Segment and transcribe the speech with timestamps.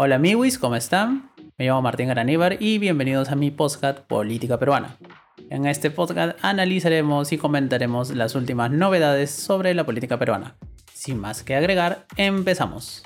[0.00, 1.32] Hola amigos, ¿cómo están?
[1.56, 4.96] Me llamo Martín Garaníbar y bienvenidos a mi podcast Política Peruana.
[5.50, 10.56] En este podcast analizaremos y comentaremos las últimas novedades sobre la política peruana.
[10.94, 13.02] Sin más que agregar, empezamos.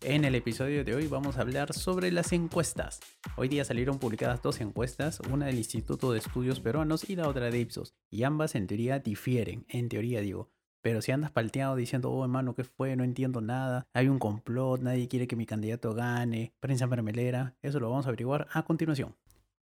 [0.00, 3.00] En el episodio de hoy vamos a hablar sobre las encuestas.
[3.36, 7.50] Hoy día salieron publicadas dos encuestas, una del Instituto de Estudios Peruanos y la otra
[7.50, 10.50] de Ipsos, y ambas en teoría difieren, en teoría digo.
[10.82, 12.96] Pero si andas palteado diciendo, oh hermano, ¿qué fue?
[12.96, 17.80] No entiendo nada, hay un complot, nadie quiere que mi candidato gane, prensa mermelera, eso
[17.80, 19.14] lo vamos a averiguar a continuación.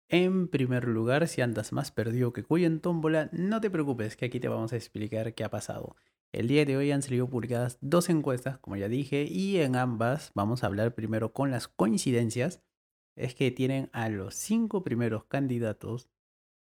[0.09, 4.25] En primer lugar, si andas más perdido que cuyo en tómbola, no te preocupes que
[4.25, 5.95] aquí te vamos a explicar qué ha pasado.
[6.31, 10.31] El día de hoy han salido publicadas dos encuestas, como ya dije, y en ambas
[10.33, 12.61] vamos a hablar primero con las coincidencias.
[13.15, 16.09] Es que tienen a los cinco primeros candidatos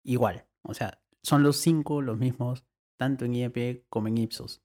[0.04, 0.45] igual.
[0.62, 2.66] O sea, son los cinco los mismos,
[2.98, 4.62] tanto en IEP como en Ipsos.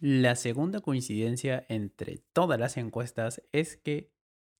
[0.00, 4.12] La segunda coincidencia entre todas las encuestas es que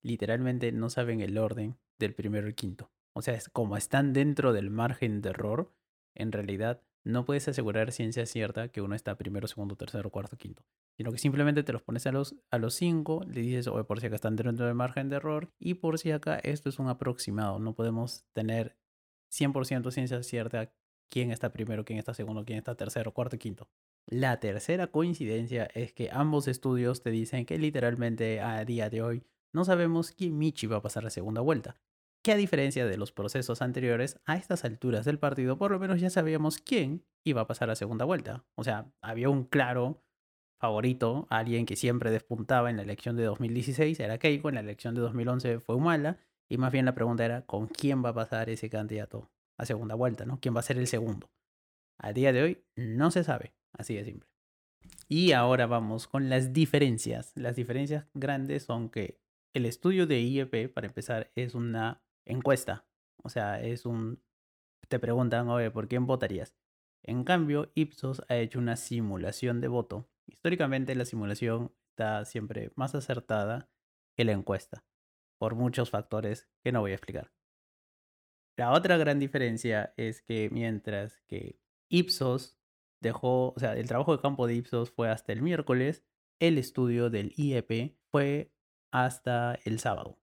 [0.03, 2.91] literalmente no saben el orden del primero y quinto.
[3.15, 5.73] O sea, es como están dentro del margen de error,
[6.15, 10.65] en realidad no puedes asegurar ciencia cierta que uno está primero, segundo, tercero, cuarto, quinto.
[10.97, 14.01] Sino que simplemente te los pones a los, a los cinco, le dices, oye, por
[14.01, 16.89] si acá están dentro del margen de error, y por si acá esto es un
[16.89, 17.59] aproximado.
[17.59, 18.79] No podemos tener
[19.31, 20.73] 100% ciencia cierta
[21.09, 23.69] quién está primero, quién está segundo, quién está tercero, cuarto y quinto.
[24.07, 29.25] La tercera coincidencia es que ambos estudios te dicen que literalmente a día de hoy
[29.53, 31.77] no sabemos quién Michi va a pasar la segunda vuelta
[32.25, 36.01] que a diferencia de los procesos anteriores, a estas alturas del partido por lo menos
[36.01, 38.47] ya sabíamos quién iba a pasar a segunda vuelta.
[38.55, 40.03] O sea, había un claro
[40.59, 44.95] favorito, alguien que siempre despuntaba en la elección de 2016, era Keiko, en la elección
[44.95, 46.17] de 2011 fue Humala,
[46.49, 49.95] y más bien la pregunta era con quién va a pasar ese candidato a segunda
[49.95, 50.41] vuelta, ¿no?
[50.41, 51.31] ¿Quién va a ser el segundo?
[51.99, 54.29] A día de hoy no se sabe, así de simple.
[55.09, 57.33] Y ahora vamos con las diferencias.
[57.35, 59.21] Las diferencias grandes son que
[59.55, 62.87] el estudio de IEP, para empezar, es una encuesta.
[63.23, 64.23] O sea, es un...
[64.89, 66.57] Te preguntan, oye, ¿por quién votarías?
[67.03, 70.09] En cambio, Ipsos ha hecho una simulación de voto.
[70.27, 73.69] Históricamente la simulación está siempre más acertada
[74.17, 74.85] que la encuesta,
[75.39, 77.31] por muchos factores que no voy a explicar.
[78.57, 82.57] La otra gran diferencia es que mientras que Ipsos
[83.01, 86.05] dejó, o sea, el trabajo de campo de Ipsos fue hasta el miércoles,
[86.39, 88.53] el estudio del IEP fue
[88.93, 90.19] hasta el sábado.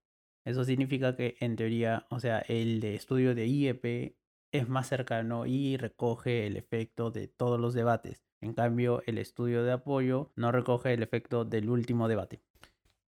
[0.46, 4.16] Eso significa que en teoría, o sea, el estudio de IEP
[4.52, 8.24] es más cercano y recoge el efecto de todos los debates.
[8.40, 12.42] En cambio, el estudio de apoyo no recoge el efecto del último debate.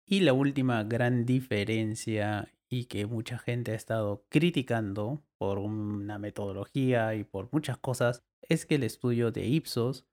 [0.05, 7.13] Y la última gran diferencia y que mucha gente ha estado criticando por una metodología
[7.13, 10.07] y por muchas cosas es que el estudio de Ipsos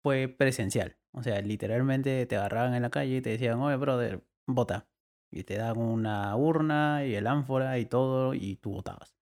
[0.00, 0.96] fue presencial.
[1.12, 4.88] O sea, literalmente te agarraban en la calle y te decían, oye, brother, vota
[5.32, 9.16] y te dan una urna y el ánfora y todo y tú votabas.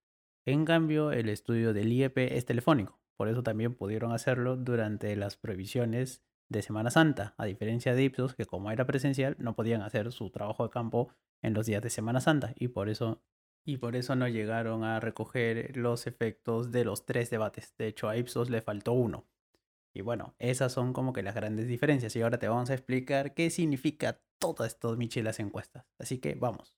[0.45, 5.39] En cambio, el estudio del IEP es telefónico, por eso también pudieron hacerlo durante las
[5.39, 10.13] previsiones de Semana Santa, a diferencia de Ipsos, que como era presencial, no podían hacer
[10.13, 11.09] su trabajo de campo
[11.43, 13.21] en los días de Semana Santa y por eso
[13.65, 17.75] y por eso no llegaron a recoger los efectos de los tres debates.
[17.79, 19.27] De hecho, a Ipsos le faltó uno.
[19.95, 22.17] Y bueno, esas son como que las grandes diferencias.
[22.17, 25.85] Y ahora te vamos a explicar qué significa todo esto, Michi, las encuestas.
[25.99, 26.77] Así que vamos.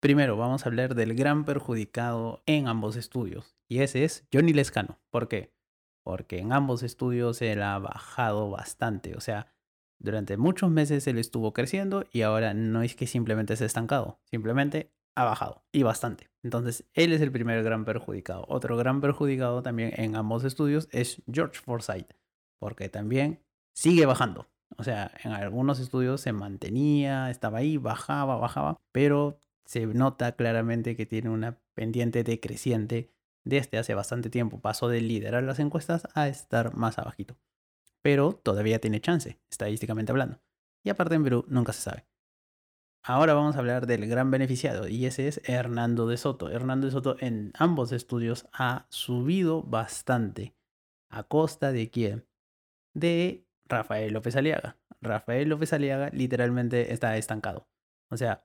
[0.00, 3.56] Primero, vamos a hablar del gran perjudicado en ambos estudios.
[3.68, 4.98] Y ese es Johnny Lescano.
[5.10, 5.54] ¿Por qué?
[6.02, 9.14] Porque en ambos estudios él ha bajado bastante.
[9.16, 9.52] O sea,
[9.98, 14.20] durante muchos meses él estuvo creciendo y ahora no es que simplemente se ha estancado.
[14.24, 16.30] Simplemente ha bajado y bastante.
[16.42, 18.44] Entonces, él es el primer gran perjudicado.
[18.48, 22.14] Otro gran perjudicado también en ambos estudios es George Forsyth
[22.62, 23.42] porque también
[23.74, 24.48] sigue bajando.
[24.76, 30.94] O sea, en algunos estudios se mantenía, estaba ahí, bajaba, bajaba, pero se nota claramente
[30.94, 33.10] que tiene una pendiente decreciente
[33.44, 34.60] desde hace bastante tiempo.
[34.60, 37.36] Pasó de liderar las encuestas a estar más abajito.
[38.02, 40.40] Pero todavía tiene chance, estadísticamente hablando.
[40.84, 42.06] Y aparte en Perú nunca se sabe.
[43.04, 46.50] Ahora vamos a hablar del gran beneficiado y ese es Hernando de Soto.
[46.50, 50.54] Hernando de Soto en ambos estudios ha subido bastante.
[51.08, 52.26] ¿A costa de quién?
[52.94, 54.78] de Rafael López Aliaga.
[55.00, 57.68] Rafael López Aliaga literalmente está estancado.
[58.10, 58.44] O sea,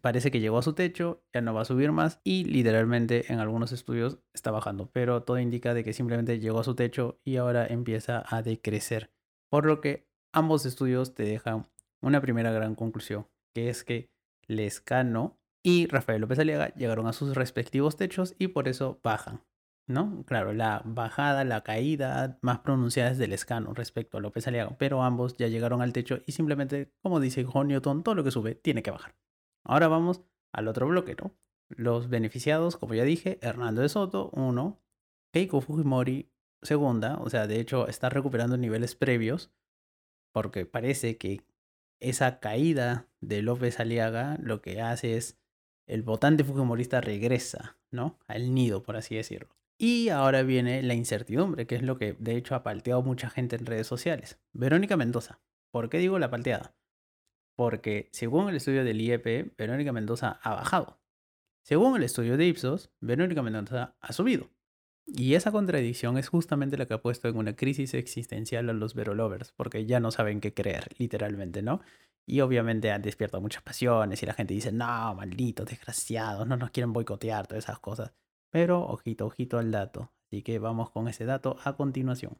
[0.00, 3.38] parece que llegó a su techo, ya no va a subir más y literalmente en
[3.38, 7.36] algunos estudios está bajando, pero todo indica de que simplemente llegó a su techo y
[7.36, 9.12] ahora empieza a decrecer.
[9.50, 11.66] Por lo que ambos estudios te dejan
[12.02, 14.10] una primera gran conclusión, que es que
[14.46, 19.42] Lescano y Rafael López Aliaga llegaron a sus respectivos techos y por eso bajan.
[19.90, 20.24] ¿no?
[20.24, 25.02] Claro, la bajada, la caída más pronunciada es del escano respecto a López Aliaga, pero
[25.02, 28.54] ambos ya llegaron al techo y simplemente, como dice John Newton, todo lo que sube
[28.54, 29.14] tiene que bajar.
[29.64, 30.22] Ahora vamos
[30.52, 31.34] al otro bloque, ¿no?
[31.68, 34.82] Los beneficiados, como ya dije, Hernando de Soto, uno,
[35.32, 36.30] Keiko Fujimori,
[36.62, 39.52] segunda, o sea, de hecho está recuperando niveles previos,
[40.32, 41.44] porque parece que
[42.00, 45.38] esa caída de López Aliaga lo que hace es
[45.86, 48.18] el votante fujimorista regresa, ¿no?
[48.26, 49.56] Al nido, por así decirlo.
[49.76, 53.56] Y ahora viene la incertidumbre, que es lo que de hecho ha palteado mucha gente
[53.56, 54.38] en redes sociales.
[54.52, 55.40] Verónica Mendoza.
[55.72, 56.74] ¿Por qué digo la palteada?
[57.60, 60.98] Porque según el estudio del IEP, Verónica Mendoza ha bajado.
[61.62, 64.48] Según el estudio de Ipsos, Verónica Mendoza ha subido.
[65.06, 68.94] Y esa contradicción es justamente la que ha puesto en una crisis existencial a los
[68.94, 71.82] Verolovers, porque ya no saben qué creer, literalmente, ¿no?
[72.24, 76.70] Y obviamente han despierto muchas pasiones y la gente dice, no, malditos, desgraciados, no nos
[76.70, 78.14] quieren boicotear, todas esas cosas.
[78.48, 80.10] Pero ojito, ojito al dato.
[80.28, 82.38] Así que vamos con ese dato a continuación.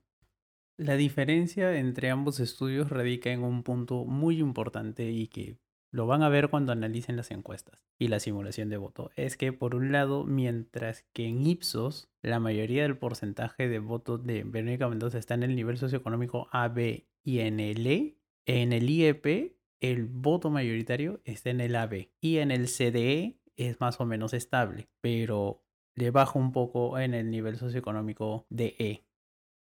[0.80, 5.58] La diferencia entre ambos estudios radica en un punto muy importante y que
[5.90, 9.10] lo van a ver cuando analicen las encuestas y la simulación de voto.
[9.14, 14.24] Es que por un lado, mientras que en Ipsos la mayoría del porcentaje de votos
[14.24, 18.16] de Verónica Mendoza está en el nivel socioeconómico A, B y en el E,
[18.46, 23.78] en el IEP el voto mayoritario está en el AB y en el CDE es
[23.80, 25.62] más o menos estable, pero
[25.94, 29.09] le baja un poco en el nivel socioeconómico de E.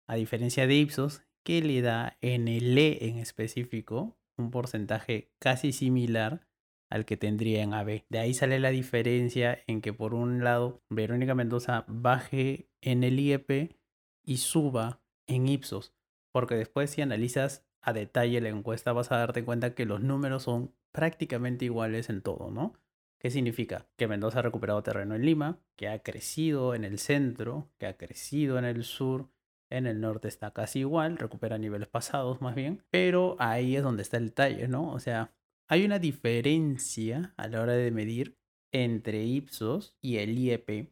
[0.08, 5.72] A diferencia de Ipsos, que le da en el E en específico un porcentaje casi
[5.72, 6.48] similar
[6.90, 8.06] al que tendría en AB.
[8.10, 13.20] De ahí sale la diferencia en que por un lado Verónica Mendoza baje en el
[13.20, 13.76] IEP
[14.24, 15.94] y suba en Ipsos,
[16.32, 20.44] porque después si analizas a detalle la encuesta vas a darte cuenta que los números
[20.44, 22.74] son prácticamente iguales en todo, ¿no?
[23.20, 23.88] ¿Qué significa?
[23.98, 27.98] Que Mendoza ha recuperado terreno en Lima, que ha crecido en el centro, que ha
[27.98, 29.30] crecido en el sur,
[29.70, 34.04] en el norte está casi igual, recupera niveles pasados más bien, pero ahí es donde
[34.04, 34.92] está el detalle, ¿no?
[34.92, 35.34] O sea,
[35.70, 38.38] hay una diferencia a la hora de medir
[38.72, 40.92] entre Ipsos y el IEP,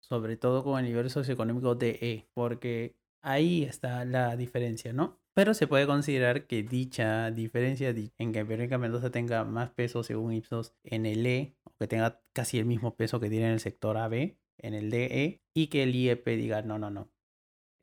[0.00, 5.18] sobre todo con el nivel socioeconómico de E, porque ahí está la diferencia, ¿no?
[5.34, 10.32] Pero se puede considerar que dicha diferencia en que Verónica Mendoza tenga más peso según
[10.32, 13.60] Ipsos en el E, o que tenga casi el mismo peso que tiene en el
[13.60, 17.10] sector AB, en el DE, y que el IEP diga no, no, no.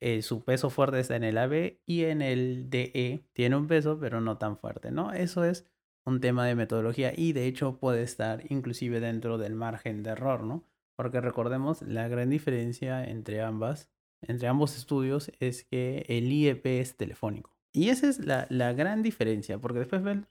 [0.01, 3.99] Eh, su peso fuerte está en el AB y en el DE tiene un peso,
[3.99, 5.13] pero no tan fuerte, ¿no?
[5.13, 5.65] Eso es
[6.05, 10.43] un tema de metodología y de hecho puede estar inclusive dentro del margen de error,
[10.43, 10.65] ¿no?
[10.95, 13.89] Porque recordemos la gran diferencia entre ambas
[14.21, 17.55] entre ambos estudios es que el IEP es telefónico.
[17.73, 20.27] Y esa es la, gran diferencia, porque después ven,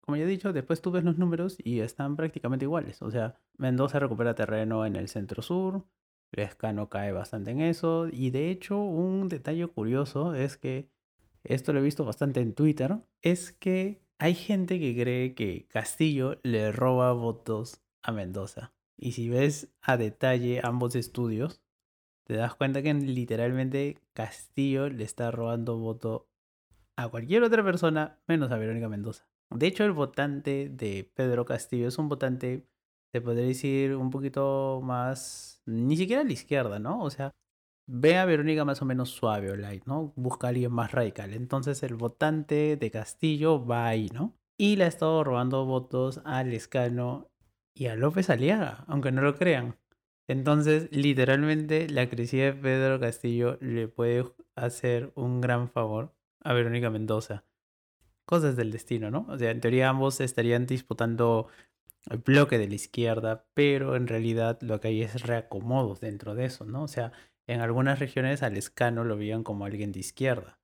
[0.00, 3.00] como ya he dicho, después tú ves los números y están prácticamente iguales.
[3.02, 5.84] O sea, Mendoza recupera terreno en el centro sur,
[6.32, 10.88] Lescano cae bastante en eso, y de hecho un detalle curioso es que,
[11.42, 16.38] esto lo he visto bastante en Twitter, es que hay gente que cree que Castillo
[16.42, 18.74] le roba votos a Mendoza.
[18.98, 21.62] Y si ves a detalle ambos estudios,
[22.24, 26.28] te das cuenta que literalmente Castillo le está robando voto
[26.96, 29.26] a cualquier otra persona menos a Verónica Mendoza.
[29.50, 32.68] De hecho, el votante de Pedro Castillo es un votante,
[33.12, 37.02] se podría decir, un poquito más, ni siquiera a la izquierda, ¿no?
[37.02, 37.32] O sea,
[37.86, 40.12] ve a Verónica más o menos suave o light, ¿no?
[40.16, 41.34] Busca a alguien más radical.
[41.34, 44.36] Entonces el votante de Castillo va ahí, ¿no?
[44.58, 47.30] Y le ha estado robando votos a Lescano
[47.74, 49.76] y a López Aliaga, aunque no lo crean.
[50.28, 56.88] Entonces, literalmente, la crecida de Pedro Castillo le puede hacer un gran favor a Verónica
[56.90, 57.44] Mendoza.
[58.26, 59.26] Cosas del destino, ¿no?
[59.28, 61.48] O sea, en teoría ambos estarían disputando
[62.08, 66.46] el bloque de la izquierda, pero en realidad lo que hay es reacomodos dentro de
[66.46, 66.84] eso, ¿no?
[66.84, 67.12] O sea,
[67.46, 70.60] en algunas regiones al escano lo veían como alguien de izquierda.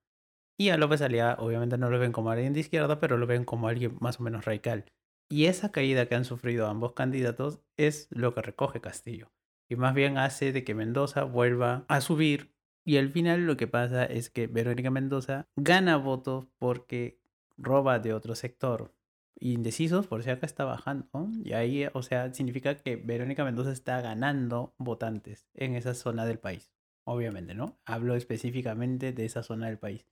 [0.59, 3.45] Y a López Aliaga obviamente no lo ven como alguien de izquierda, pero lo ven
[3.45, 4.87] como alguien más o menos radical.
[5.29, 9.31] Y esa caída que han sufrido ambos candidatos es lo que recoge Castillo
[9.69, 12.53] y más bien hace de que Mendoza vuelva a subir.
[12.85, 17.21] Y al final lo que pasa es que Verónica Mendoza gana votos porque
[17.57, 18.95] roba de otro sector.
[19.39, 21.29] Indecisos, por si acá está bajando.
[21.45, 26.39] Y ahí, o sea, significa que Verónica Mendoza está ganando votantes en esa zona del
[26.39, 26.73] país.
[27.05, 27.79] Obviamente, ¿no?
[27.85, 30.07] Hablo específicamente de esa zona del país.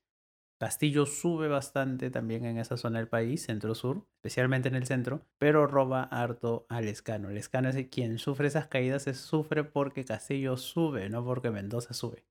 [0.61, 5.67] Castillo sube bastante también en esa zona del país, centro-sur, especialmente en el centro, pero
[5.67, 7.29] roba harto al Escano.
[7.29, 11.93] El Escano es quien sufre esas caídas, se sufre porque Castillo sube, no porque Mendoza
[11.93, 12.25] sube.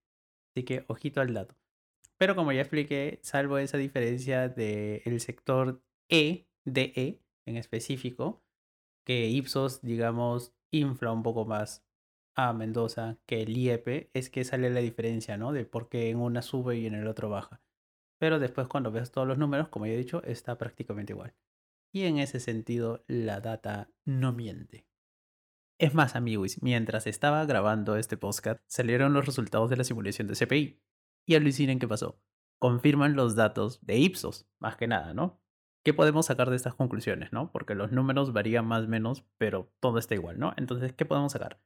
[0.56, 1.56] Así que ojito al dato.
[2.18, 8.44] Pero como ya expliqué, salvo esa diferencia del sector E, de en específico,
[9.06, 11.86] que Ipsos, digamos, infla un poco más
[12.36, 15.52] a Mendoza que el IEP, es que sale la diferencia, ¿no?
[15.52, 17.62] De por qué en una sube y en el otro baja.
[18.18, 21.36] Pero después cuando ves todos los números, como ya he dicho, está prácticamente igual.
[21.92, 24.88] Y en ese sentido, la data no miente.
[25.78, 30.36] Es más, amigos, mientras estaba grabando este podcast, salieron los resultados de la simulación de
[30.36, 30.82] CPI.
[31.26, 32.20] Y alucinen qué pasó.
[32.60, 35.43] Confirman los datos de Ipsos, más que nada, ¿no?
[35.84, 37.52] ¿Qué podemos sacar de estas conclusiones, no?
[37.52, 40.54] Porque los números varían más o menos, pero todo está igual, ¿no?
[40.56, 41.60] Entonces, ¿qué podemos sacar?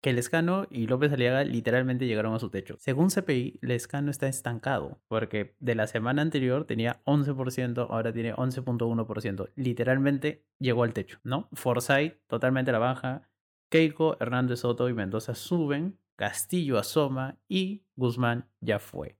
[0.00, 2.76] Que Lescano y López Aliaga literalmente llegaron a su techo.
[2.78, 9.50] Según CPI, Lescano está estancado, porque de la semana anterior tenía 11%, ahora tiene 11.1%.
[9.56, 11.48] Literalmente llegó al techo, ¿no?
[11.52, 13.28] Forsyth totalmente a la baja,
[13.70, 19.18] Keiko, Hernández Soto y Mendoza suben, Castillo asoma y Guzmán ya fue.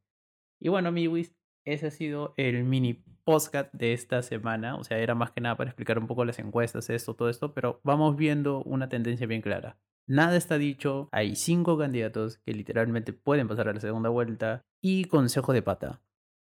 [0.61, 1.35] Y bueno, amiguis,
[1.73, 4.77] ese ha sido el mini podcast de esta semana.
[4.77, 7.53] O sea, era más que nada para explicar un poco las encuestas, esto, todo esto,
[7.53, 9.79] pero vamos viendo una tendencia bien clara.
[10.07, 15.05] Nada está dicho, hay cinco candidatos que literalmente pueden pasar a la segunda vuelta y
[15.05, 16.01] consejo de pata.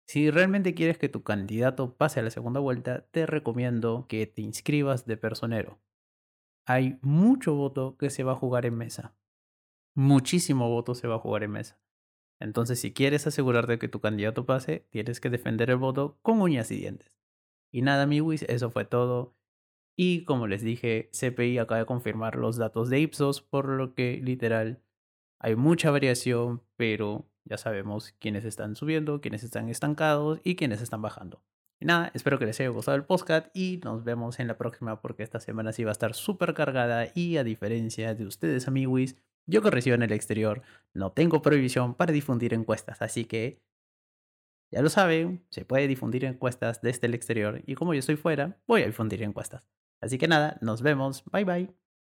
[0.07, 4.43] Si realmente quieres que tu candidato pase a la segunda vuelta, te recomiendo que te
[4.43, 5.79] inscribas de personero.
[6.67, 9.15] Hay mucho voto que se va a jugar en mesa.
[9.95, 11.79] Muchísimo voto se va a jugar en mesa.
[12.39, 16.71] Entonces, si quieres asegurarte que tu candidato pase, tienes que defender el voto con uñas
[16.71, 17.17] y dientes.
[17.71, 19.35] Y nada, amiguis, eso fue todo.
[19.97, 24.19] Y como les dije, CPI acaba de confirmar los datos de Ipsos, por lo que
[24.21, 24.81] literal
[25.39, 31.01] hay mucha variación, pero ya sabemos quiénes están subiendo, quiénes están estancados y quiénes están
[31.01, 31.43] bajando.
[31.79, 35.01] Y nada, espero que les haya gustado el podcast y nos vemos en la próxima
[35.01, 39.17] porque esta semana sí va a estar súper cargada y a diferencia de ustedes, amiguis,
[39.47, 40.61] yo que resido en el exterior
[40.93, 43.61] no tengo prohibición para difundir encuestas, así que
[44.71, 48.59] ya lo saben, se puede difundir encuestas desde el exterior y como yo estoy fuera,
[48.67, 49.63] voy a difundir encuestas.
[50.01, 51.84] Así que nada, nos vemos, bye bye.